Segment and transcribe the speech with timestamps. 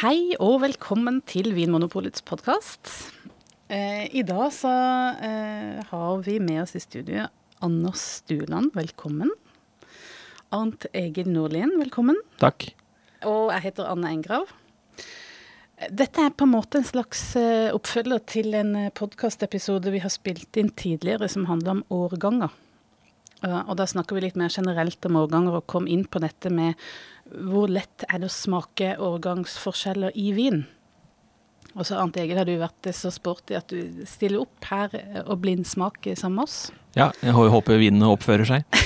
[0.00, 2.88] Hei og velkommen til Vinmonopolets podkast.
[3.68, 4.70] Eh, I dag så
[5.20, 7.26] eh, har vi med oss i studio
[7.60, 9.28] Anders Stuland, velkommen.
[10.56, 12.16] Arnt Egil Nordlien, velkommen.
[12.40, 12.70] Takk.
[13.28, 14.48] Og jeg heter Anne Engrav.
[15.92, 20.16] Dette er på en måte en slags eh, oppfølger til en eh, podkastepisode vi har
[20.16, 22.56] spilt inn tidligere som handler om årganger.
[23.40, 26.76] Og da snakker vi litt mer generelt om årganger og kom inn på dette med
[27.30, 30.64] hvor lett er det å smake årgangsforskjeller i vin.
[31.78, 34.90] Og så Arnt Egil, har du vært så sporty at du stiller opp her
[35.22, 36.56] og blindsmaker sammen med oss?
[36.98, 38.80] Ja, jeg håper vinene oppfører seg.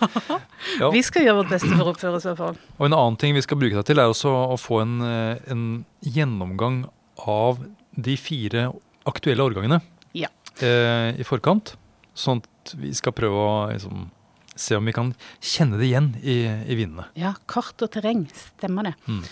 [0.80, 0.90] ja.
[0.94, 2.60] Vi skal gjøre vårt beste for å oppføre oss i hvert fall.
[2.78, 5.66] Og en annen ting vi skal bruke deg til, er også å få en, en
[6.06, 6.84] gjennomgang
[7.26, 7.58] av
[7.98, 8.68] de fire
[9.10, 9.80] aktuelle årgangene
[10.16, 10.30] ja.
[10.62, 11.74] eh, i forkant.
[12.14, 14.08] Sånn at vi skal prøve å liksom,
[14.54, 17.08] se om vi kan kjenne det igjen i, i vinene.
[17.18, 18.94] Ja, kart og terreng, stemmer det.
[19.08, 19.24] Mm.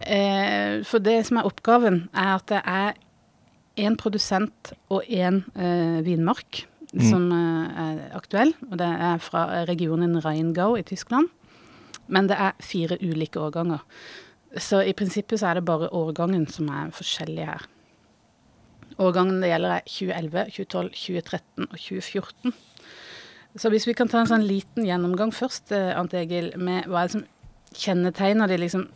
[0.00, 2.98] Eh, for det som er oppgaven, er at det er
[3.78, 7.02] én produsent og én eh, vinmark mm.
[7.08, 8.54] som eh, er aktuell.
[8.70, 11.30] Og det er fra regionen Rheingau i Tyskland.
[12.08, 13.82] Men det er fire ulike årganger.
[14.56, 17.66] Så i prinsippet så er det bare årgangen som er forskjellig her.
[18.98, 22.54] Årgangen det gjelder er 2011, 2012, 2013 og 2014.
[23.58, 27.02] Så hvis vi kan ta en sånn liten gjennomgang først, eh, Ant Egil, med hva
[27.02, 27.26] er det som
[27.74, 28.88] kjennetegner de liksom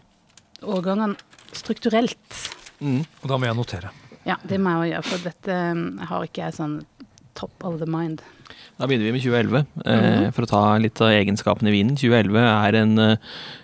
[0.62, 1.16] årgangene
[1.56, 2.38] strukturelt.
[2.80, 3.02] Mm.
[3.22, 3.92] Og da må jeg notere.
[4.26, 6.76] Ja, det må jeg gjøre, for dette eh, har ikke jeg sånn
[7.38, 8.22] top of the mind.
[8.80, 10.32] Da begynner vi med 2011, mm -hmm.
[10.32, 11.96] for å ta litt av egenskapene i vinen.
[11.96, 13.16] 2011 er en uh,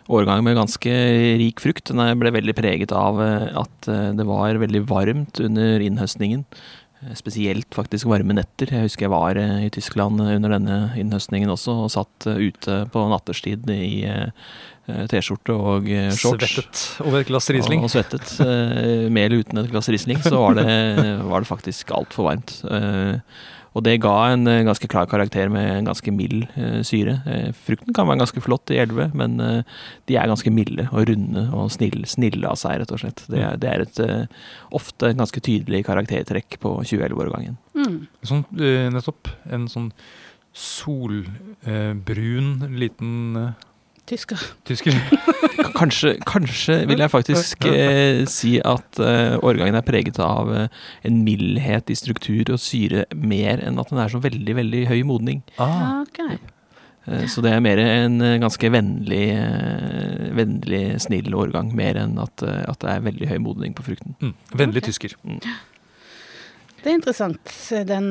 [0.08, 0.92] årgang med ganske
[1.41, 1.91] rik frukt.
[1.91, 6.44] Den ble veldig preget av uh, at uh, det var veldig varmt under innhøstningen.
[7.14, 8.66] Spesielt faktisk varme netter.
[8.70, 13.70] Jeg husker jeg var i Tyskland under denne innhøstningen også, og satt ute på natterstid
[13.70, 14.03] i
[15.06, 16.50] T-skjorte og shorts.
[16.50, 17.84] Svettet over et glass Riesling.
[17.84, 18.34] Og, og svettet.
[19.14, 20.66] Med eller uten et glass Riesling, så var det,
[21.22, 22.58] var det faktisk altfor varmt.
[23.79, 27.15] Og det ga en eh, ganske klar karakter med en ganske mild uh, syre.
[27.22, 31.43] Uh, frukten kan være ganske flott i elve, men de er ganske milde og runde
[31.55, 33.21] og snille, snille av seg, rett og slett.
[33.31, 33.99] Det er, det er et
[34.75, 37.55] ofte ganske tydelig karaktertrekk på 2011-årgangen.
[37.78, 37.99] Mm.
[38.27, 38.44] Sånn,
[38.94, 39.31] nettopp.
[39.53, 39.91] En sånn
[40.59, 42.50] solbrun
[42.81, 43.12] liten
[44.08, 44.42] Tysker.
[44.69, 44.96] Tysker.
[45.78, 51.24] kanskje, kanskje, vil jeg faktisk eh, si at eh, årgangen er preget av eh, en
[51.26, 55.42] mildhet i struktur og syre mer enn at den er så veldig, veldig høy modning.
[55.60, 56.06] Ah.
[56.08, 56.38] Okay.
[57.08, 62.19] Eh, så det er mer en eh, ganske vennlig, eh, vennlig snill årgang, mer enn
[62.22, 64.16] at, at, det er veldig høy modning på frukten.
[64.20, 64.34] Mm.
[64.52, 64.92] Vennlig okay.
[64.92, 65.16] tysker.
[65.25, 65.40] Mm.
[66.78, 67.54] Det er interessant,
[67.88, 68.10] den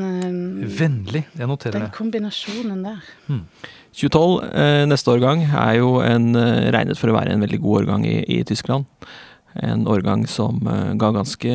[0.75, 1.85] Vennlig, jeg noterer det.
[1.85, 3.05] Den kombinasjonen der.
[3.31, 3.45] Mm.
[3.97, 7.81] 2012, eh, neste årgang, er jo en, eh, regnet for å være en veldig god
[7.81, 8.85] årgang i, i Tyskland.
[9.57, 11.53] En årgang som eh, ga ganske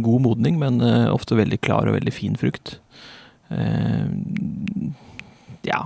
[0.00, 0.80] god modning, men
[1.12, 2.78] ofte veldig klar og veldig fin frukt.
[5.68, 5.82] ja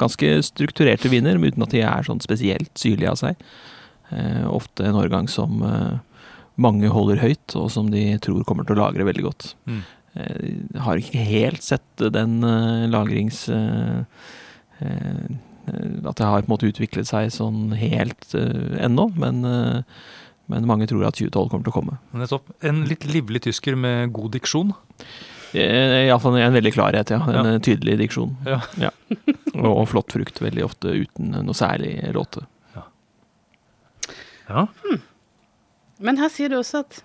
[0.00, 3.36] Ganske strukturerte viner, uten at de er sånn spesielt syrlige av seg.
[4.48, 5.60] ofte en årgang som
[6.56, 9.54] mange holder høyt, og som de tror kommer til å lagre veldig godt.
[9.66, 9.82] Mm.
[10.80, 12.40] har ikke helt sett den
[12.88, 13.50] lagrings
[14.82, 20.10] at det har på en måte utviklet seg sånn helt uh, ennå, men, uh,
[20.52, 22.00] men, mange tror at 2012 kommer til å komme.
[22.20, 22.50] Nettopp.
[22.66, 24.74] En litt livlig tysker med god diksjon?
[25.54, 27.20] Iallfall en veldig klarhet, ja.
[27.30, 27.58] En ja.
[27.62, 28.34] tydelig diksjon.
[28.48, 28.58] Ja.
[28.80, 28.90] ja.
[29.54, 32.42] Og, og, flott frukt, veldig ofte uten noe særlig råte.
[32.74, 32.86] Ja.
[34.48, 34.64] ja.
[34.82, 35.02] Hmm.
[36.02, 37.04] Men her sier du også at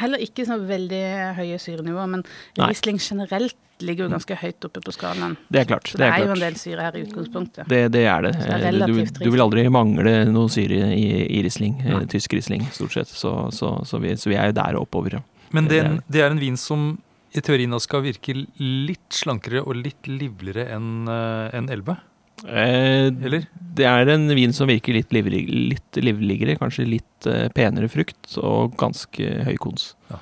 [0.00, 1.04] heller ikke så veldig
[1.36, 2.24] høye syrenivåer, men
[2.58, 5.34] Riesling generelt ligger jo ganske høyt oppe på skalaen.
[5.52, 5.90] Det er klart.
[5.92, 7.68] Så det, er, er jo en del syre her i utgangspunktet.
[7.68, 8.32] Det, det er det.
[8.40, 12.04] det er du, du, vil aldri mangle noe syre i, i Riesling, Nei.
[12.12, 13.12] tysk Riesling stort sett.
[13.12, 15.20] Så, så, så, vi, så, vi, er jo der oppover.
[15.56, 16.94] Men det, det er en vin som
[17.36, 21.98] i teorien skal virke litt slankere og litt livligere enn en Elve?
[22.44, 23.46] Eh, Eller?
[23.76, 25.42] Det er en vin som virker litt, livlig,
[25.72, 29.90] litt livligere, kanskje litt eh, penere frukt og ganske høy kons.
[30.10, 30.20] Ja.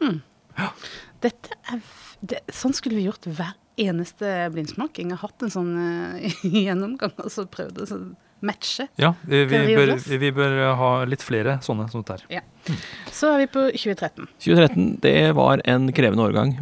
[0.00, 0.20] Hmm.
[1.24, 1.80] Dette er
[2.24, 5.10] det, sånn skulle vi gjort hver eneste blindsmaking.
[5.10, 7.98] Jeg har hatt en sånn uh, gjennomgang og så prøvd å
[8.44, 8.86] matche.
[9.00, 12.40] Ja, vi, vi, bør, vi, bør, ha litt flere sånne som dette her.
[12.40, 12.76] Ja.
[13.12, 14.28] Så er vi på 2013.
[14.44, 16.54] 2013, det var en krevende årgang.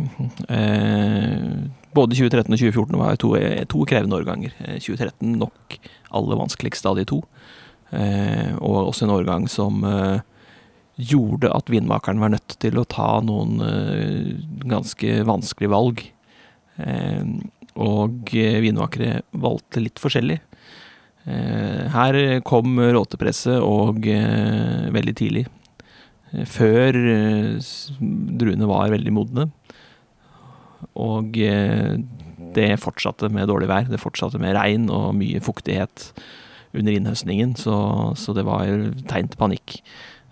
[0.48, 3.32] Eh, både 2013 og 2014 var to,
[3.70, 4.54] to krevende årganger.
[4.78, 5.78] 2013 eh, nok
[6.18, 7.22] aller vanskeligst av de to.
[7.92, 10.22] Eh, og også en årgang som eh,
[11.02, 13.56] gjorde at vinmakeren var nødt til å ta noen
[14.68, 16.02] ganske vanskelige valg.
[17.80, 20.36] Og vinmakere valgte litt forskjellig.
[21.22, 22.16] Eh, her
[22.46, 25.44] kom råtepresset og eh, veldig tidlig.
[26.32, 29.48] Eh, før eh, druene var veldig modne.
[30.98, 31.98] Og eh,
[32.56, 33.88] det fortsatte med dårlig vær.
[33.90, 36.10] Det fortsatte med regn og mye fuktighet
[36.76, 37.76] under innhøstningen, så,
[38.16, 38.68] så det var
[39.10, 39.78] tegn til panikk.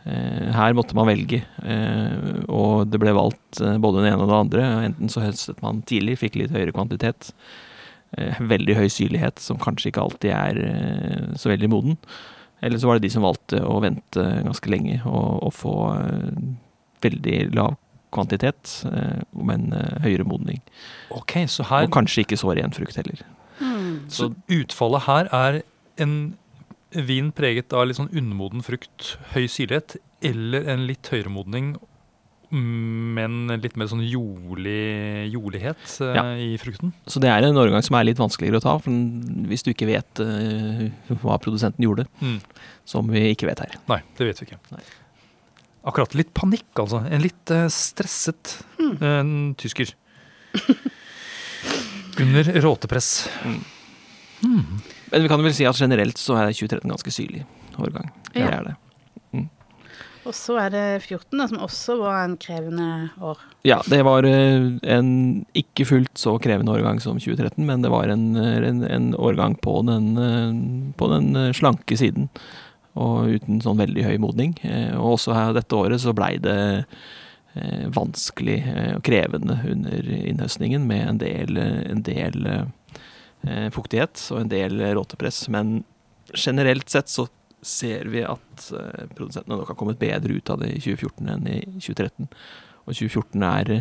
[0.08, 4.38] Eh, Her måtte man velge, eh, og det ble valgt både det ene og det
[4.38, 4.68] andre.
[4.90, 7.32] Enten så høstet man tidlig, fikk litt høyere kvantitet.
[8.42, 12.00] Veldig høy syrlighet, som kanskje ikke alltid er så veldig moden.
[12.58, 15.76] Eller så var det de som valgte å vente ganske lenge og, og få
[17.06, 17.78] veldig lav
[18.12, 20.60] kvantitet, eh, men eh, høyere modning.
[21.10, 23.22] Okay, så her Og kanskje ikke så ren frukt heller.
[23.60, 24.08] Mm.
[24.10, 25.62] Så utfallet her er
[26.00, 26.14] en
[26.92, 29.96] vin preget av litt sånn undermoden frukt, høy syrlighet,
[30.26, 31.76] eller en litt høyere modning,
[32.50, 36.24] men litt mer sånn jordlig, jordlighet eh, Ja.
[36.34, 36.90] i frukten.
[37.06, 39.86] Så det er en årgang som er litt vanskeligere å ta, for hvis du ikke
[39.86, 40.88] vet eh,
[41.22, 42.40] hva produsenten gjorde, Mm.
[42.84, 43.78] som vi ikke vet her.
[43.88, 44.58] Nei, det vet vi ikke.
[44.72, 44.82] Nei.
[45.90, 47.02] Akkurat litt panikk, altså.
[47.10, 48.56] En litt eh, stresset
[49.02, 49.90] en tysker.
[52.20, 53.28] Under råtepress.
[54.40, 57.42] Men vi kan vel si at generelt så er 2013 ganske syrlig
[57.80, 58.10] årgang.
[58.32, 58.50] Det Ja.
[58.60, 58.76] er det.
[60.28, 63.38] Og så er det 14, da, som også var en krevende år.
[63.64, 68.12] Ja, det var eh, en ikke fullt så krevende årgang som 2013, men det var
[68.12, 72.28] en, eh, en, en årgang på den, eh, på den eh, slanke siden.
[73.00, 74.54] Og uten sånn veldig høy modning.
[74.66, 76.58] Eh, Og også her dette året så blei det
[77.56, 82.52] eh, vanskelig eh, og krevende under innhøstningen med en del, en del
[83.72, 85.46] fuktighet og en del råtepress.
[85.48, 85.78] Men
[86.36, 87.24] generelt sett så
[87.64, 88.66] ser vi at
[89.16, 92.28] produsentene nok har kommet bedre ut av det i 2014 enn i 2013.
[92.84, 93.72] Og 2014 er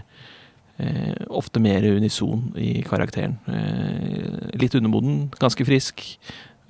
[0.80, 3.38] eh, ofte mer unison i karakteren.
[3.50, 6.04] Eh, litt undermoden, ganske frisk,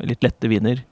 [0.01, 0.83] litt lette viner.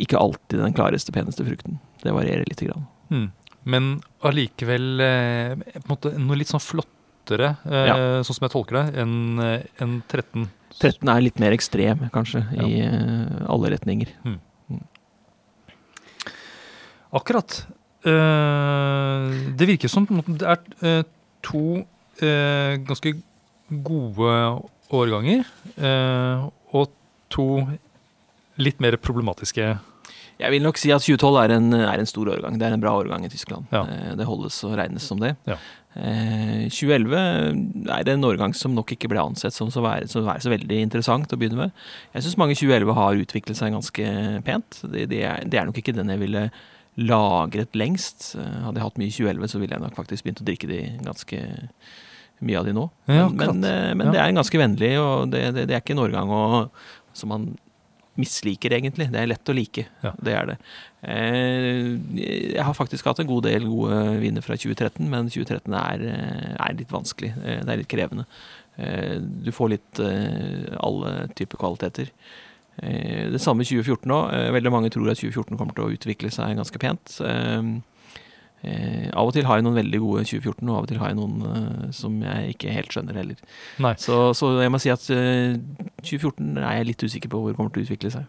[0.00, 1.78] Ikke alltid den klareste, peneste frukten.
[2.02, 2.86] Det varierer lite grann.
[3.10, 3.28] Mm.
[3.68, 3.90] Men
[4.24, 5.82] allikevel eh,
[6.16, 9.42] noe litt sånn flottere, eh, sånn som jeg tolker det, enn
[9.84, 10.48] en 13.
[10.80, 14.14] 13 er litt mer ekstrem, kanskje, i eh, alle retninger.
[17.20, 17.66] Akkurat.
[18.06, 19.26] Eh,
[19.58, 21.02] det virker som det er eh,
[21.44, 21.82] to
[22.22, 23.12] eh, ganske
[23.84, 24.32] gode
[24.90, 25.44] årganger,
[25.76, 26.94] eh, og
[27.30, 27.46] to
[28.60, 29.74] litt mer problematiske
[30.40, 32.56] Jeg vil nok si at 2012 er en, er en stor årgang.
[32.60, 33.66] Det er en bra årgang i Tyskland.
[33.74, 33.82] Ja.
[33.84, 35.34] Eh, Det holdes og regnes som det.
[35.50, 35.58] Ja.
[35.98, 40.40] Eh, 2011 er en årgang som nok ikke ble ansett som så være, så, være
[40.44, 41.72] så veldig interessant å begynne med.
[42.14, 44.10] Jeg syns mange 2011 har utviklet seg ganske
[44.46, 44.80] pent.
[44.86, 46.44] Det, det, er, det er nok ikke den jeg ville
[47.00, 48.34] lagret lengst.
[48.38, 50.80] Eh, Hadde jeg hatt mye 2011, så ville jeg nok faktisk begynt å drikke de
[51.06, 51.42] ganske
[52.40, 52.86] mye av de nå.
[53.10, 54.12] Ja, Men, men, eh, men Ja.
[54.14, 56.42] det er en ganske vennlig, og det, det, det er ikke en årgang å,
[57.12, 57.50] som man
[58.18, 59.08] misliker, egentlig.
[59.12, 59.84] Det er lett å like.
[60.02, 60.12] Ja.
[60.20, 60.56] Det er det.
[61.02, 61.96] Eh,
[62.56, 66.56] Jeg har faktisk hatt en god del gode viner fra 2013, men 2013 er, eh,
[66.58, 67.32] er litt vanskelig.
[67.44, 68.26] Eh, Det er litt krevende.
[69.44, 72.08] Du får litt alle typer kvaliteter.
[72.80, 74.52] Det samme 2014 òg.
[74.54, 77.18] Veldig mange tror at 2014 kommer til å utvikle seg ganske pent.
[78.62, 81.08] Eh, Av og til har jeg noen veldig gode 2014, og av og til har
[81.08, 83.36] jeg noen eh, som jeg ikke helt skjønner heller.
[83.96, 85.56] Så, så jeg må si at eh,
[86.04, 88.26] 2014 er jeg litt usikker på hvor det kommer til å utvikle seg.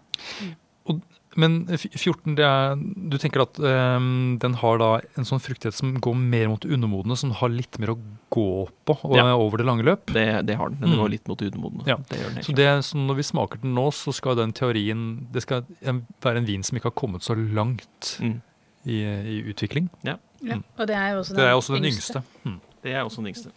[1.39, 2.73] Men f- 14, det er,
[3.07, 4.07] du tenker at eh,
[4.43, 7.93] den har da en sånn fruktighet som går mer mot undermodne, som har litt mer
[7.93, 7.97] å
[8.35, 8.43] gå
[8.89, 9.29] på og, Ja.
[9.39, 10.11] over det lange løp?
[10.11, 11.11] Det, det har den, Den går Mm.
[11.13, 11.87] litt mot undermodne.
[11.87, 11.95] Ja.
[12.09, 15.27] Det gjør den Så, det, så når vi smaker den nå, så skal den teorien
[15.31, 18.41] Det skal være en vin som ikke har kommet så langt Mm.
[18.85, 19.89] I, i utvikling.
[20.05, 20.17] Ja.
[20.41, 20.63] Mm.
[20.77, 22.21] Og det er jo også den, Det er også den yngste.
[22.43, 22.59] Mm.
[22.83, 23.49] Det er også den yngste.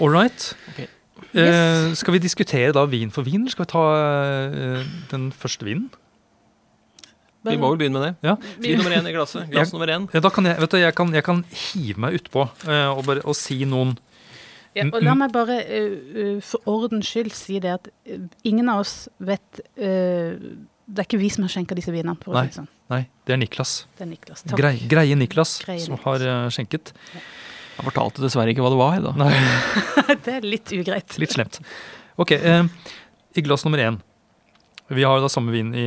[0.00, 0.56] All right.
[0.68, 0.88] Ok.
[1.34, 5.66] Eh, skal vi diskutere da vin for vin, eller skal vi ta eh, den første
[5.66, 5.90] vinen?
[7.44, 8.14] Vi må vel begynne med det.
[8.24, 8.34] Ja.
[8.62, 9.50] Vin nummer én i glasset.
[9.52, 10.08] Glass nummer én.
[10.14, 13.04] Ja, da kan jeg, vet du, jeg, kan, jeg kan hive meg utpå eh, og,
[13.04, 13.98] bare, og si noen
[14.74, 17.84] Ja, og la meg bare uh, uh, for ordens skyld si det at
[18.42, 20.34] ingen av oss vet uh,
[20.86, 22.16] Det er ikke vi som har skjenka disse vinene.
[22.20, 22.50] For å Nei.
[22.52, 22.68] sånn.
[22.92, 23.72] Nei, det er Niklas.
[23.96, 24.42] Det er Niklas.
[24.44, 24.58] Takk.
[24.60, 26.04] Grei, greie Niklas Greie som Niklas.
[26.04, 26.92] har eh, skjenket.
[27.74, 28.98] Jeg fortalte dessverre ikke hva det var.
[29.06, 29.14] da.
[29.24, 29.32] Nei,
[30.26, 31.16] det er litt ugreit.
[31.18, 31.60] litt slemt.
[32.20, 32.68] Ok, eh,
[33.34, 33.98] i glass nummer én.
[34.92, 35.86] Vi har jo da samme vin i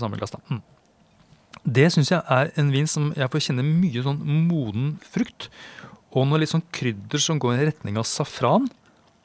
[0.00, 0.42] samme glass, da.
[0.50, 0.62] Mm.
[1.62, 4.18] Det syns jeg er en vin som jeg får kjenne mye sånn
[4.50, 5.46] moden frukt.
[6.12, 8.66] Og noe litt sånn krydder som går i retning av safran.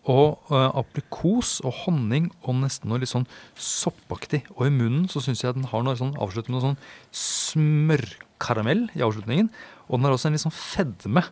[0.07, 3.27] Og uh, aprikos og honning og nesten noe litt sånn
[3.59, 4.45] soppaktig.
[4.55, 6.79] Og i munnen så syns jeg den har noe sånn avsluttet med noe sånn
[7.23, 9.51] smørkaramell i avslutningen.
[9.87, 11.25] Og den har også en litt sånn fedme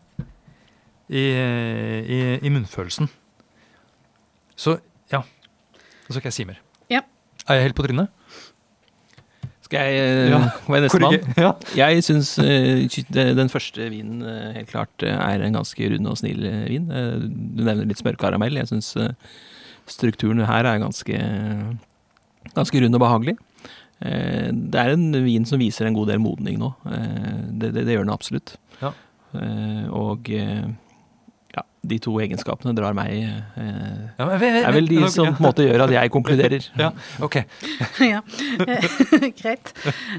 [1.07, 3.07] i, i, i munnfølelsen.
[4.59, 4.77] Så
[5.11, 5.23] ja.
[6.07, 6.59] Så skal jeg si mer.
[6.91, 7.03] Ja.
[7.47, 8.11] Er jeg helt på trynet?
[9.65, 11.17] Skal jeg uh, Ja, være nestemann?
[11.41, 11.51] Ja.
[11.77, 16.45] Jeg syns den første vinen eh, helt klart eh, er en ganske rund og snill
[16.45, 16.85] eh, vin.
[16.93, 18.59] Eh, du nevner litt smørkaramell.
[18.61, 18.93] Jeg syns
[19.89, 21.17] strukturen her er ganske,
[22.53, 23.35] ganske rund og behagelig.
[24.03, 26.71] Eh, det er en vin som viser en god del modning nå.
[26.91, 28.55] Eh, det, det, det gjør den absolutt.
[28.81, 28.91] Ja.
[29.39, 30.65] Eh, og eh,
[31.87, 33.35] de to egenskapene drar meg eh,
[34.19, 36.69] Ja, men- men- er vel de men- som på en måte gjør at jeg konkluderer.
[36.83, 37.35] Ja, ok.
[38.13, 38.21] ja,
[39.41, 39.73] greit.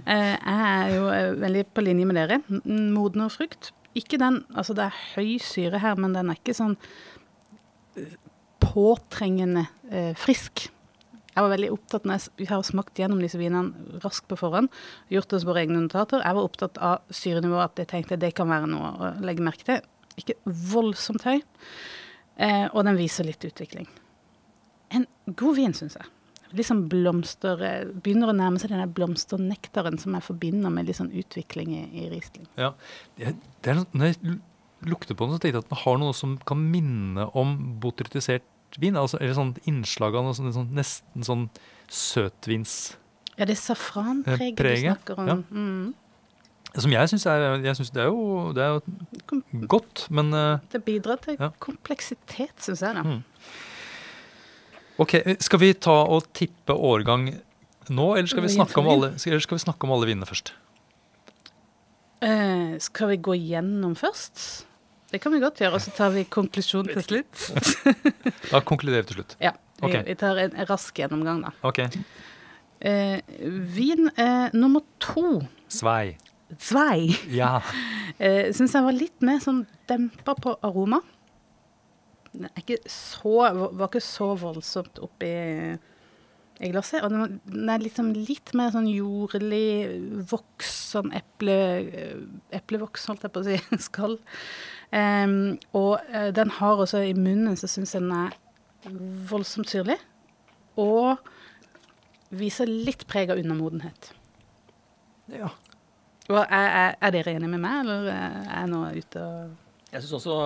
[0.06, 2.40] Eh, Jeg er jo eh, veldig på linje med dere.
[2.66, 3.72] Moden og frukt.
[3.96, 6.76] Ikke den Altså, det er høy syre her, men den er ikke sånn
[7.96, 8.16] eh,
[8.60, 10.68] påtrengende eh, frisk.
[11.36, 14.70] Jeg var veldig opptatt når jeg, har smakt gjennom disse vinene raskt på forhånd,
[15.12, 16.22] gjort oss våre egne notater.
[16.24, 19.66] Jeg var opptatt av syrenivået, at jeg tenkte det kan være noe å legge merke
[19.68, 19.82] til.
[20.20, 21.40] Ikke voldsomt høy.
[22.36, 23.88] Eh, og den viser litt utvikling.
[24.94, 26.12] En god vin, syns jeg.
[26.64, 31.12] Sånn blomster eh, Begynner å nærme seg den blomsternektaren som jeg forbinder med litt sånn
[31.12, 32.46] utvikling i, i Riesling.
[32.60, 32.72] Ja.
[33.18, 34.38] Det, det er, når jeg
[34.86, 38.78] lukter på den, så tenker jeg at den har noe som kan minne om botrytisert
[38.80, 38.96] vin.
[39.00, 41.46] Altså, eller sånn innslag av noe sånn, sånn, nesten sånn
[41.92, 42.96] søtvins...
[43.36, 45.28] Ja, det er safranpreget du snakker om.
[45.28, 45.40] ja.
[45.52, 45.94] Mm.
[46.76, 49.40] Som jeg syns er jeg synes det, er jo, det er jo
[49.70, 51.50] godt, men eh, Det bidrar til Ja.
[51.58, 52.94] kompleksitet, syns jeg.
[52.94, 53.02] da.
[53.02, 53.22] Mm.
[54.98, 57.28] Ok, skal vi ta og tippe årgang
[57.88, 60.52] nå, eller skal vi snakke om alle, eller skal vi snakke om alle vinene først?
[62.24, 64.64] Eh, skal vi gå gjennom først?
[65.12, 67.44] Det kan vi godt gjøre, og så tar vi konklusjon til slutt.
[68.52, 69.36] Da konkluderer vi til slutt.
[69.42, 70.02] Ja, vi, okay.
[70.08, 71.52] vi tar en rask gjennomgang, da.
[71.66, 71.84] Ok.
[72.80, 73.20] Eh,
[73.76, 75.42] vin eh, nummer to,
[75.72, 76.16] Svei.
[76.62, 77.58] Zwei, Ja.
[78.20, 81.02] Uh, syns jeg var litt mer sånn dempa på aroma.
[82.36, 85.32] Den ikke så, var ikke så voldsomt oppi
[86.60, 87.02] i glasset.
[87.04, 91.56] Og den den er liksom litt mer sånn jordlig voks, sånn eple,
[92.54, 94.18] eplevoks, holdt jeg på å si, skall.
[94.94, 98.36] Um, og eh, den har også i munnen, så syns jeg den er
[99.30, 99.98] voldsomt syrlig.
[100.80, 101.16] Og
[102.36, 104.12] viser litt preg av undermodenhet.
[105.32, 105.50] ja.
[106.28, 110.02] Og er, er, er dere enige med meg, eller er jeg nå ute og Jeg
[110.02, 110.38] syns også,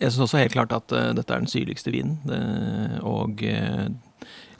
[0.00, 2.18] jeg synes også helt klart at uh, dette er den syrligste vinen.
[2.30, 3.88] Uh, og uh,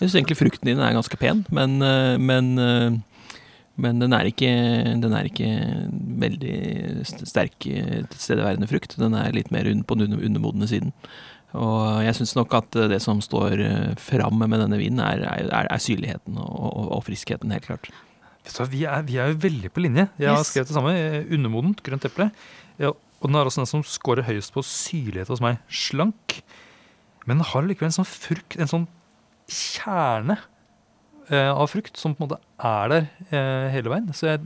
[0.00, 2.94] jeg syns egentlig frukten din er ganske pen, men, eh, men, eh,
[3.76, 4.48] men den, er ikke,
[5.02, 5.50] den er ikke
[6.22, 6.54] veldig
[7.04, 8.96] st- sterk eh, tilstedeværende frukt.
[8.96, 10.94] Den er litt mer på den under- undermodne siden.
[11.52, 15.20] Og jeg syns nok at eh, det som står eh, fram med denne vinen, er,
[15.28, 17.92] er, er syrligheten og, og, og friskheten, helt klart.
[18.44, 20.08] Vet du vi, er, vi er jo veldig på linje.
[20.18, 20.48] Jeg har Yes.
[20.52, 20.92] skrevet det samme.
[20.96, 22.30] eh, Undermodent, grønt eple.
[22.78, 25.58] Ja, og den er også den som scorer høyest på syrlighet hos meg.
[25.68, 26.40] Slank.
[27.26, 28.86] Men den har likevel en sånn frukt, en sånn
[29.50, 30.38] kjerne
[31.30, 34.08] eh, av frukt som på en måte er der eh, hele veien.
[34.16, 34.40] Så jeg,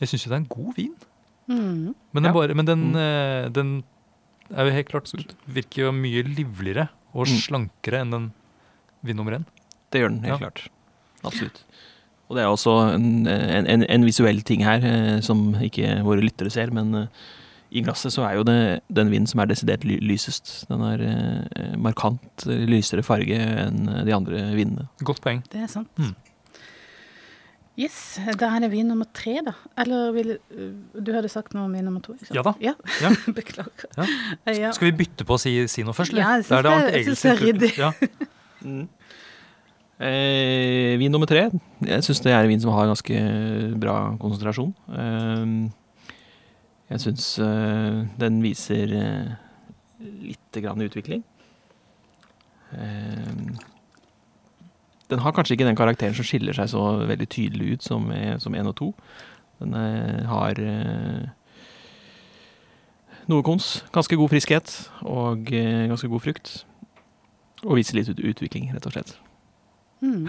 [0.00, 0.94] jeg syns jo det er en god vin.
[1.48, 1.94] mm.
[2.12, 2.32] Men den, Ja.
[2.32, 2.96] bare, men den, Mm.
[2.96, 3.84] eh, den
[4.54, 5.12] er jo helt klart
[5.48, 7.38] virker jo mye livligere og Mm.
[7.42, 8.32] slankere enn den
[9.02, 9.44] vin nummer én.
[9.90, 10.48] Det gjør den, helt Ja.
[10.48, 10.68] klart.
[11.24, 11.64] Absolutt.
[12.28, 16.24] Og det er også en, en, en, en visuell ting her, eh, som ikke våre
[16.24, 17.26] lyttere ser, men eh,
[17.76, 18.56] i glasset så er jo det
[18.94, 20.64] den vinen som er desidert lysest.
[20.70, 24.88] Den har eh, markant lysere farge enn de andre vinene.
[25.06, 25.42] Godt poeng.
[25.52, 25.90] Det er sant.
[26.02, 26.14] Mm.
[27.76, 27.96] Yes,
[28.40, 29.52] da er det vin nummer tre, da.
[29.82, 30.30] Eller vil
[30.96, 32.14] Du hadde sagt noe om vin nummer to?
[32.16, 32.38] ikke sant?
[32.38, 32.54] Ja da.
[32.64, 32.72] Ja.
[33.04, 33.10] Ja.
[33.38, 33.90] Beklager.
[34.48, 34.70] Ja.
[34.72, 36.24] Skal vi bytte på å si, si noe først, eller?
[36.24, 37.72] Ja, jeg syns er det- er ryddig.
[37.76, 37.92] Ja.
[39.96, 41.46] Eh, vin nummer tre.
[41.80, 43.20] Jeg syns det er en vin som har ganske
[43.80, 44.74] bra konsentrasjon.
[44.92, 45.54] Eh,
[46.92, 49.32] jeg syns eh, den viser eh,
[50.04, 51.24] lite grann utvikling.
[52.76, 53.32] Eh,
[55.08, 58.36] den har kanskje ikke den karakteren som skiller seg så veldig tydelig ut som, eh,
[58.42, 58.92] som 1 og 2.
[59.64, 60.60] Den eh, har
[63.26, 64.74] noe kons, ganske god friskhet
[65.08, 66.58] og ganske god frukt.
[67.64, 69.16] Og viser litt ut utvikling, rett og slett.
[70.04, 70.28] Mm.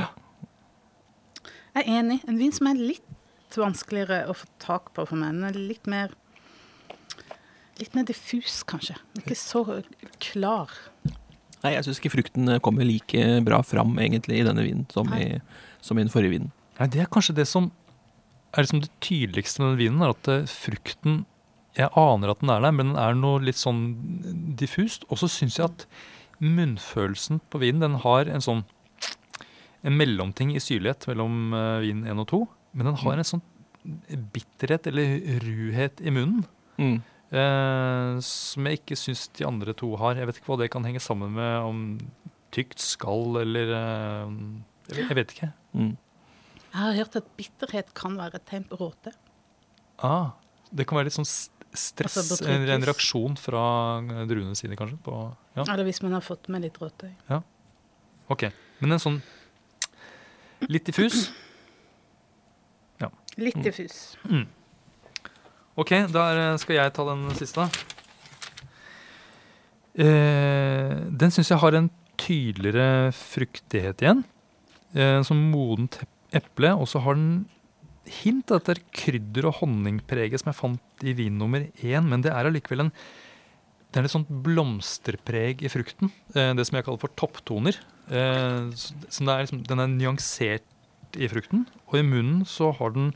[1.76, 2.22] Jeg er enig.
[2.28, 5.36] En vin som er litt vanskeligere å få tak på for meg.
[5.38, 6.16] Den er litt mer
[7.78, 8.96] Litt mer diffus, kanskje.
[9.20, 9.62] Ikke så
[10.18, 10.72] klar.
[11.62, 15.36] Nei, jeg syns ikke frukten kommer like bra fram egentlig i denne vinen som i,
[15.86, 16.50] som i den forrige vinen.
[16.80, 17.70] Nei, det er kanskje det som
[18.54, 21.26] er liksom det tydeligste med den vinen, er at eh, frukten
[21.78, 23.84] Jeg aner at den er der, men den er noe litt sånn
[24.58, 25.04] diffust.
[25.14, 25.86] Og så syns jeg at
[26.42, 28.64] munnfølelsen på vinen, den har en sånn
[29.88, 32.42] En mellomting i syrlighet mellom eh, vin 1 og 2.
[32.78, 33.44] Men den har en sånn
[34.34, 36.44] bitterhet eller ruhet i munnen.
[36.78, 36.98] Mm.
[37.28, 40.20] Eh, som jeg ikke syns de andre to har.
[40.20, 41.86] Jeg vet ikke hva det kan henge sammen med, om
[42.56, 44.36] tykt skall eller eh,
[44.96, 45.52] jeg, vet, ikke.
[45.76, 45.94] Mm.
[46.68, 49.16] Jeg har hørt at bitterhet kan være et tegn på råte.
[50.04, 50.36] Ah,
[50.72, 53.64] det kan være litt sånn stress, Altså, en, en reaksjon fra
[54.30, 55.00] druene sine, kanskje?
[55.04, 55.28] På,
[55.58, 57.12] ja, Eller hvis man har fått med litt råte.
[58.32, 58.48] ok.
[58.80, 59.20] Men en sånn
[60.68, 61.32] litt diffus?
[63.38, 63.62] Litt Mm.
[63.68, 64.18] diffus.
[65.78, 67.68] Ok, da er- skal jeg ta den siste.
[69.98, 74.24] Eh, den syns jeg har en tydeligere fruktighet igjen.
[74.96, 76.00] Eh, som modent
[76.34, 76.72] eple.
[76.78, 77.46] Og så har den
[78.24, 82.08] hint av dette krydder- og honningpreget som jeg fant i vin nummer én.
[82.08, 82.92] Men det er allikevel en
[83.92, 86.12] det er litt sånt blomsterpreg i frukten.
[86.36, 87.78] Eh, det som jeg kaller for topptoner.
[88.08, 91.66] Eh, så, er liksom, den er nyansert i frukten.
[91.90, 93.12] Og i munnen så har den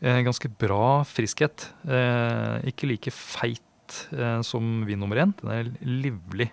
[0.00, 1.70] eh, ganske bra friskhet.
[1.88, 5.34] Eh, ikke like feit eh, som vin nummer én.
[5.42, 6.50] Den er livlig.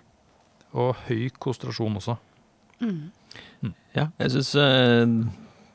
[0.74, 2.18] Og høy konsentrasjon også.
[2.82, 3.10] Mm.
[3.94, 4.54] Ja, jeg syns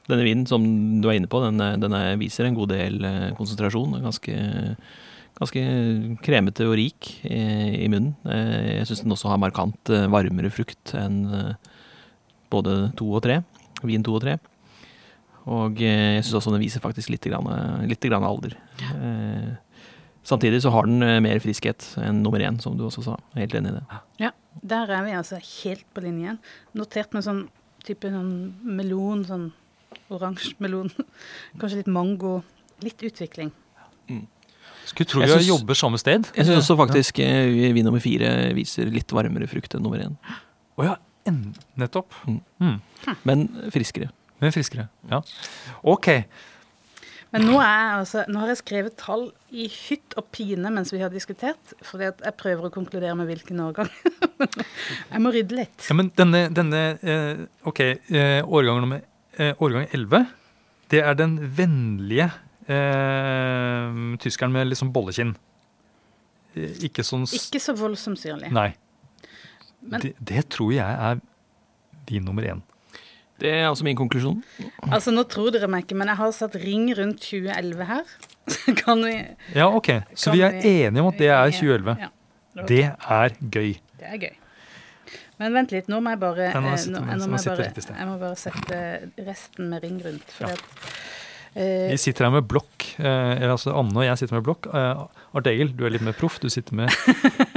[0.09, 0.63] denne vinen som
[1.01, 3.93] du er inne på, den, eh, den er, viser en god del eh, konsentrasjon.
[3.93, 4.35] Den er Ganske,
[5.37, 5.63] ganske
[6.25, 7.39] kremete og rik i,
[7.85, 8.15] i munnen.
[8.27, 11.71] Eh, jeg syns den også har markant eh, varmere frukt enn eh,
[12.51, 13.39] både to og tre.
[13.85, 14.37] Vin to og tre.
[15.49, 17.47] Og jeg syns også den viser faktisk litt, grann,
[17.89, 18.53] litt grann alder.
[18.83, 18.89] Ja.
[20.27, 23.15] samtidig så har den mer friskhet enn nummer én, som du også sa.
[23.37, 24.01] Helt enig i det.
[24.21, 26.37] Ja, Der er vi altså helt på linjen.
[26.77, 27.47] Notert med sånn
[27.87, 29.47] type sånn melon, sånn
[30.13, 30.91] oransje melon.
[31.59, 32.41] Kanskje litt mango.
[32.83, 33.53] Litt utvikling.
[34.87, 36.29] Skulle tro vi synes, jobber samme sted.
[36.35, 37.71] Jeg syns også faktisk ja.
[37.75, 40.15] vin nummer fire viser litt varmere frukt enn nummer én.
[40.79, 40.95] Oh, ja,
[41.29, 41.41] en,
[41.79, 42.15] nettopp.
[42.27, 42.39] Mm.
[42.63, 42.77] Mm.
[43.27, 44.09] Men friskere.
[44.39, 44.87] Men friskere.
[45.11, 45.21] Ja.
[45.83, 46.09] Ok.
[47.29, 50.93] Men nå, er jeg altså, nå har jeg skrevet tall i hytt og pine mens
[50.95, 51.75] vi har diskutert.
[51.85, 53.91] Fordi jeg prøver å konkludere med hvilken årgang.
[55.13, 55.77] jeg må rydde litt.
[55.85, 59.03] Ja, men denne, denne eh, Ok, eh, årgang nummer
[59.37, 60.29] eh, Årgang 11,
[60.89, 62.31] det er den vennlige
[62.69, 65.35] eh, tyskeren med liksom bollekinn.
[66.55, 68.51] Eh, Ikke sånn Ikke så voldsomt syrlig.
[68.55, 68.71] Nei.
[69.81, 71.21] Men- det, det tror jeg er
[72.09, 72.61] vin nummer én.
[73.39, 74.41] Det er altså min konklusjon.
[74.91, 78.03] Altså, nå tror dere meg ikke, men jeg har satt ring rundt 2011 her.
[78.81, 79.13] Kan vi
[79.55, 79.87] Ja, ok.
[80.17, 81.95] Så vi er enige om at det er 2011.
[82.01, 82.09] Ja,
[82.55, 83.71] det, Det er gøy.
[84.01, 84.35] det er gøy.
[85.39, 88.79] Men vent litt, nå må jeg bare, må jeg må bare sette
[89.23, 90.33] resten med ring rundt.
[90.35, 90.55] For Ja.
[91.59, 92.85] Eh, Vi sitter her med blokk.
[92.99, 94.69] Eh, eller altså Anne og jeg sitter med blokk.
[94.71, 95.03] Eh,
[95.35, 96.39] Art Egil, du er litt mer proff.
[96.41, 96.89] Du sitter med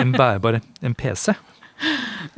[0.03, 1.33] en bærbar en PC.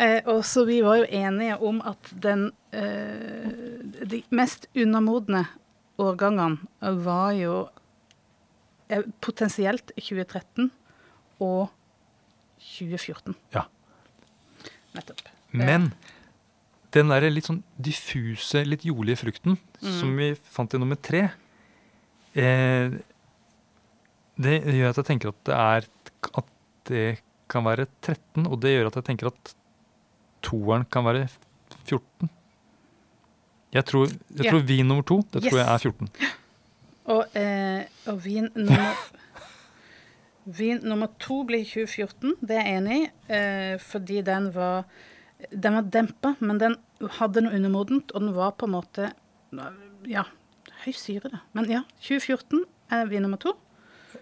[0.00, 5.42] Eh, og så vi var jo enige om at den eh, De mest undermodne
[6.00, 7.59] årgangene var jo
[8.88, 10.70] eh, potensielt 2013
[11.44, 11.68] og
[12.79, 13.35] 2014.
[13.55, 13.66] Ja.
[14.96, 15.20] Nettopp.
[15.55, 15.90] Men
[16.94, 19.90] den der litt sånn diffuse, litt jordlige frukten Mm.
[20.00, 21.27] som vi fant i nummer tre,
[22.34, 22.90] eh,
[24.36, 25.88] det gjør at jeg tenker at det er
[26.40, 26.48] at
[26.88, 27.04] det
[27.48, 29.54] kan være 13, og det gjør at jeg tenker at
[30.44, 31.26] toeren kan være
[31.86, 32.30] 14.
[33.74, 34.50] Jeg tror, jeg Ja.
[34.50, 36.08] tror vin nummer to, det tror jeg er 14.
[37.06, 38.94] Og, eh, og vin nummer
[40.58, 44.84] Vin nummer to blir 2014, det er jeg enig i, eh, fordi den var
[45.52, 46.76] Den var dempa, men den
[47.18, 49.10] hadde noe undermodent, og den var på en måte
[50.08, 50.24] Ja,
[50.84, 51.42] høy syre, da.
[51.56, 53.54] Men ja, 2014 er vin nummer to.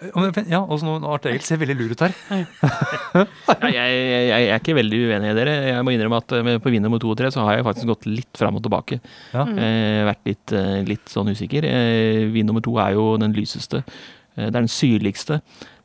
[0.03, 2.15] Ja, og noe Art Egil ser veldig lur ut her.
[2.33, 3.25] Ja,
[3.69, 5.53] jeg, jeg, jeg er ikke veldig uenig i dere.
[5.69, 7.91] Jeg må innrømme at eh, på vin nummer to og tre så har jeg faktisk
[7.93, 8.99] gått litt fram og tilbake.
[9.35, 9.45] Ja.
[9.47, 9.61] Mm.
[9.61, 11.69] Eh, vært litt, eh, litt sånn usikker.
[11.69, 13.83] Eh, vin nummer to er jo den lyseste.
[13.85, 15.43] Eh, det er den syrligste.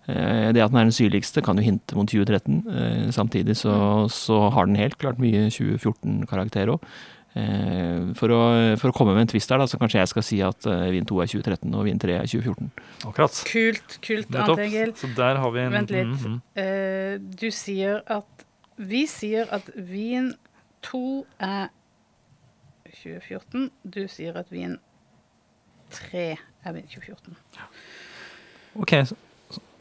[0.07, 2.63] Eh, det at den er den syrligste kan jo hinte mot 2013.
[2.71, 3.75] Eh, samtidig så,
[4.13, 6.89] så har den helt klart mye 2014-karakter òg.
[7.37, 8.41] Eh, for, å,
[8.81, 10.87] for å komme med en twist her, da, så kanskje jeg skal si at eh,
[10.95, 12.71] vin 2 er 2013 og vin 3 er 2014.
[13.09, 13.41] Akkurat.
[13.49, 14.93] Kult, kult, Ante Egil.
[14.97, 16.13] Så der har vi en Vent litt.
[16.13, 16.41] mm, mm.
[16.63, 18.45] Eh, du sier at
[18.77, 20.31] Vi sier at vin
[20.85, 21.03] 2
[21.41, 21.69] er
[23.03, 23.69] 2014.
[23.83, 24.77] Du sier at vin
[25.93, 27.37] 3 er vin 2014.
[28.77, 29.17] Ok, så,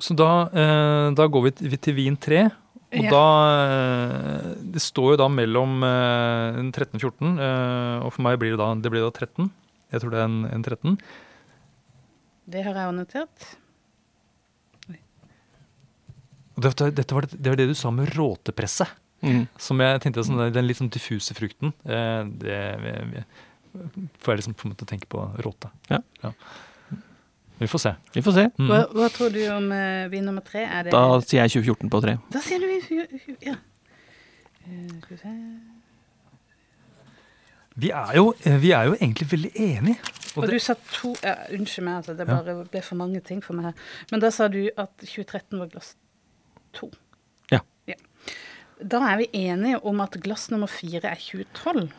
[0.01, 2.47] så da, eh, da går vi til, vi til vin 3.
[2.96, 3.11] Og Ja.
[3.12, 3.24] da
[3.61, 8.61] eh, Det står jo da mellom eh, en 13-14, eh, og for meg blir det
[8.62, 9.50] da, det blir da 13.
[9.92, 10.98] Jeg tror det er en, en 13.
[12.46, 13.46] Det har jeg også notert.
[16.56, 18.88] Dette, dette var det, det var det du sa med råtepresset.
[19.26, 19.42] Mm.
[19.61, 21.72] Som jeg tenkte sånn, Den litt sånn diffuse frukten.
[21.85, 23.24] Eh, det
[24.22, 25.68] får jeg liksom på en måte tenke på råte.
[25.92, 26.00] Ja.
[26.22, 26.32] Ja.
[27.59, 27.95] Vi får se.
[28.12, 28.45] Vi får se.
[28.59, 28.66] Mm.
[28.69, 30.64] Hva, hva tror du om uh, vin nummer tre?
[30.69, 32.16] Er det, Da sier jeg 2014 på tre.
[32.35, 33.55] Da sier du vin Ja.
[34.66, 35.33] Eh, skal vi se
[37.77, 39.99] Vi er, jo, eh, vi er jo egentlig veldig enige.
[40.37, 42.42] Og Og det- du sa to ja, Unnskyld meg, altså, det Ja.
[42.42, 43.75] bare ble for mange ting for meg her.
[44.11, 45.95] Men da sa du at 2013 var glass
[46.73, 46.90] to.
[47.53, 47.61] Ja.
[48.83, 51.90] Da er vi enige om at glass nummer fire er 2012.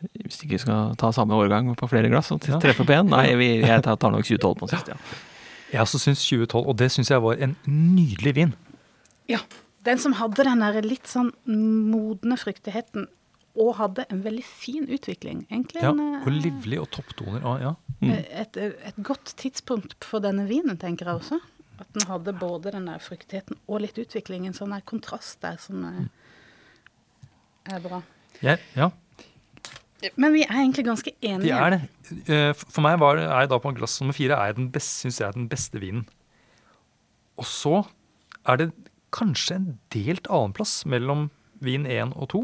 [0.00, 3.10] Hvis ikke vi skal ta samme årgang på flere glass og treffe på én.
[3.10, 5.26] Nei, vi, jeg tar nok 2012 på den siste, ja.
[5.70, 8.54] Jeg også syns 2012, og det syns jeg var en nydelig vin.
[9.30, 9.38] Ja.
[9.86, 13.06] Den som hadde den der litt sånn modne fruktigheten,
[13.60, 15.44] og hadde en veldig fin utvikling.
[15.50, 17.40] Egentlig Ja, og eh, livlig og topptoner.
[17.42, 17.72] Ja, ja.
[18.00, 18.12] Mm.
[18.14, 21.40] et, et godt tidspunkt for denne vinen, tenker jeg også.
[21.80, 24.46] At den hadde både den der fruktigheten og litt utvikling.
[24.46, 26.04] En sånn der kontrast der som eh,
[27.74, 28.02] er bra.
[28.44, 28.90] Ja, ja,
[30.16, 31.48] Men vi er egentlig ganske enige.
[31.48, 31.80] de er det.
[32.28, 35.28] Eh, For meg var, er da på glass nummer fire er den beste, synes jeg
[35.28, 36.06] er den beste vinen.
[37.40, 37.82] Og så
[38.48, 38.70] er det
[39.14, 41.28] kanskje en delt annenplass mellom
[41.60, 42.42] vin 1 og 2.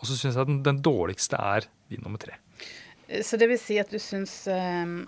[0.00, 2.36] Og så syns jeg den, den dårligste er vin nummer 3.
[3.26, 5.00] Så det vil si at du syns um,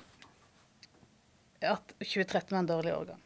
[1.63, 3.22] at 2013 var en dårlig årgang.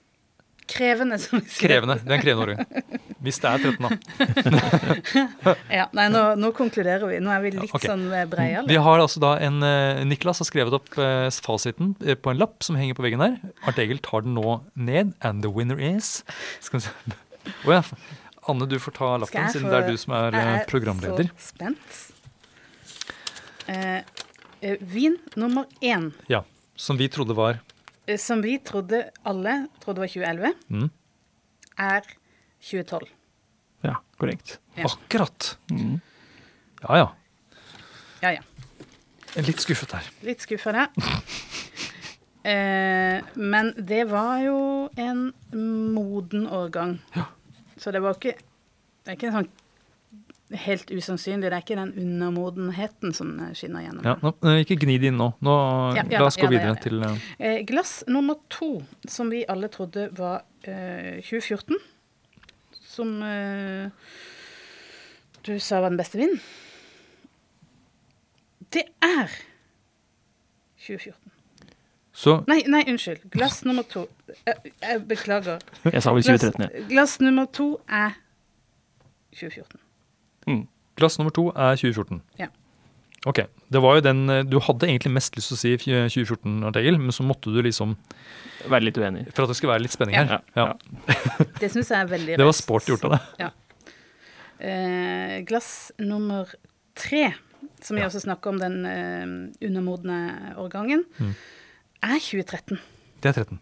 [0.66, 1.68] Krevende, som vi sier.
[1.68, 1.98] Krevende.
[2.02, 3.02] Det er en krevende årgang.
[3.22, 5.54] Hvis det er 13, da.
[5.78, 7.20] Ja, nei, nå, nå konkluderer vi.
[7.22, 7.86] Nå er vi litt okay.
[7.86, 8.56] sånn eh.
[8.66, 12.66] Vi har altså da en eh, Niklas har skrevet opp eh, fasiten på en lapp
[12.66, 13.38] som henger på veggen her.
[13.66, 16.20] Arnt Egil tar den nå ned, and the winner is
[16.64, 17.16] Skal vi se
[17.62, 17.82] Oh, ja.
[18.50, 20.50] Anne, du får ta lappen, siden det er du som er programleder.
[20.50, 21.30] Jeg programleder.
[21.38, 22.00] så spent.
[23.66, 24.02] Eh,
[24.60, 26.44] eh, vin nummer én, Ja.
[26.76, 27.60] Som vi trodde var
[28.20, 30.90] som vi trodde alle trodde var 2011, mm,
[31.78, 32.06] er
[32.60, 33.08] 2012.
[33.86, 34.58] Ja, korrekt.
[34.76, 34.86] Ja.
[34.90, 35.58] Akkurat!
[35.70, 36.00] Mm.
[36.86, 37.06] Ja ja.
[38.22, 38.42] Ja, ja.
[39.42, 40.08] Litt skuffet her.
[40.26, 40.90] Litt skuffa der.
[42.46, 44.58] Eh, men det var jo
[45.02, 45.32] en
[45.96, 46.92] moden årgang.
[47.16, 47.24] Ja.
[47.74, 48.36] Så det var ikke
[49.02, 49.48] Det er ikke en sånn
[50.54, 51.50] helt usannsynlig.
[51.50, 54.04] Det er ikke den undermodenheten som eh, skinner gjennom.
[54.06, 55.32] Ja, nå, eh, ikke gni det inn nå.
[55.44, 55.56] nå
[55.96, 59.44] Ja, ja, la oss gå videre er til eh, Eh, glass nummer to, som vi
[59.48, 61.80] alle trodde var eh, 2014,
[62.86, 63.90] som eh,
[65.46, 66.38] du sa var den beste vinen,
[68.74, 69.32] det er
[70.86, 71.32] 2014.
[72.16, 73.26] Så Nei, nei, unnskyld.
[73.30, 74.06] Glass nummer to.
[74.46, 75.60] Jeg, jeg beklager.
[75.84, 76.86] Jeg sa vel 2013, ja.
[76.88, 78.16] glass nummer to er
[79.36, 79.85] 2014.
[80.46, 80.66] Mm.
[80.96, 82.20] glass nummer to er 2014.
[82.38, 82.46] Ja.
[83.26, 83.40] Ok.
[83.72, 86.76] Det var jo den eh, Du hadde egentlig mest lyst til å si 2014, Arnt
[87.00, 87.96] men så måtte du liksom
[88.68, 89.26] Være litt uenig.
[89.34, 90.24] For at det skulle være litt spenning Ja.
[90.24, 90.40] her.
[90.54, 91.44] Ja, Ja.
[91.60, 93.50] Det syns jeg er veldig Det var sport gjort av deg.
[94.58, 96.46] Eh, glass nummer
[96.94, 97.34] tre,
[97.82, 98.06] som vi Ja.
[98.08, 101.34] også snakker om den eh, undermodne årgangen, Mm.
[102.02, 102.78] er 2013.
[103.20, 103.58] Det er 13.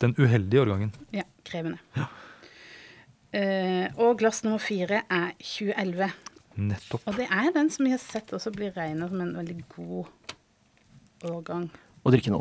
[0.00, 0.92] Den uheldige årgangen.
[1.12, 1.78] Ja, krevende.
[1.96, 2.04] Eh,
[3.30, 6.10] og glass nummer fire er 2011.
[6.60, 7.04] Nettopp.
[7.06, 11.28] Og det er den som vi har sett også blir regna som en veldig god
[11.30, 11.68] årgang.
[12.02, 12.40] Og drikke nå.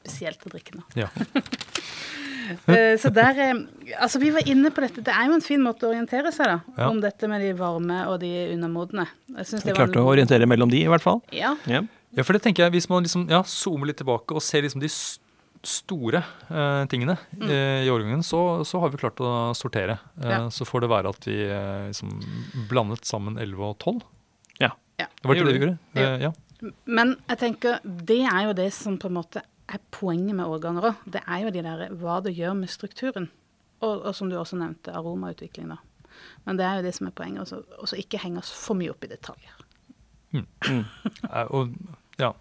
[0.00, 0.86] Spesielt å drikke nå.
[0.98, 1.10] Ja.
[2.50, 3.58] Eh, så der eh,
[4.02, 5.04] Altså, vi var inne på dette.
[5.06, 6.74] Det er jo en fin måte å orientere seg, da.
[6.80, 6.88] Ja.
[6.88, 9.04] Om dette med de varme og de undermodne.
[9.36, 11.20] Jeg synes det var klarte å orientere mellom de, i hvert fall.
[11.36, 11.52] Ja.
[11.70, 11.84] Ja.
[12.16, 14.82] ja, for det tenker jeg, hvis man liksom ja, zoomer litt tilbake og ser liksom
[14.82, 14.90] de
[15.66, 17.48] store eh, tingene Mm.
[17.50, 19.98] eh, i årgangen, så, så har vi klart å sortere.
[20.22, 20.38] Eh, Ja.
[20.50, 22.14] Så får det være at vi eh, liksom
[22.70, 24.00] blandet sammen 11 og 12.
[24.60, 24.70] Ja.
[24.98, 25.06] Ja.
[25.24, 25.78] Var ikke det vi gjorde?
[25.94, 26.32] Eh, ja.
[26.86, 30.90] Men jeg tenker, det er jo det som på en måte er poenget med årganger
[30.90, 31.04] òg.
[31.08, 33.30] Det er jo de der, hva det gjør med strukturen.
[33.80, 35.78] Og, og som du også nevnte, aromautvikling, da.
[36.44, 37.52] Men det er jo det som er poenget.
[37.80, 39.54] Og så ikke henge oss for mye opp i detaljer.
[40.36, 40.44] Mm.
[40.68, 40.84] Mm.
[41.56, 41.72] Og
[42.20, 42.32] ja.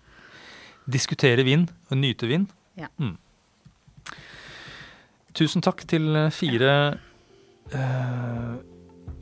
[0.90, 2.48] Diskutere vin og nyte vin.
[2.80, 2.88] Ja.
[2.98, 3.18] Mm.
[5.38, 6.72] Tusen takk til eh, fire
[7.76, 8.54] eh,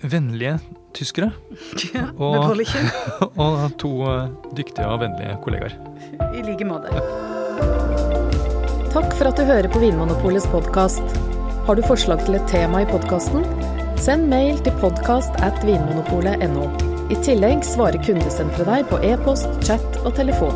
[0.07, 0.57] vennlige
[0.97, 1.31] tyskere
[1.97, 2.61] Ja, Og-
[3.43, 5.75] og to eh, dyktige og vennlige kollegaer.
[6.33, 6.93] I like måte.
[8.93, 11.03] Takk for at du hører på Vinmonopolets podkast.
[11.67, 13.43] Har du forslag til et tema i podkasten?
[13.99, 16.69] Send mail til podkast at vinmonopolet.no.
[17.13, 20.55] I tillegg svarer kundesenteret deg på e-post, chat og telefon.